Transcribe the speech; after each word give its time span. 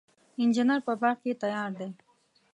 انجیر 0.41 0.79
په 0.87 0.93
باغ 1.01 1.17
کې 1.23 1.39
تیار 1.41 1.71
دی. 1.79 1.89